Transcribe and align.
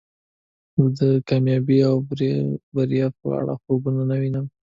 زه 0.75 0.87
د 0.99 1.01
کامیابۍ 1.29 1.79
او 1.89 1.95
بریا 2.75 3.07
په 3.19 3.27
اړه 3.39 3.53
خوبونه 3.61 4.01
نه 4.09 4.15
وینم. 4.21 4.45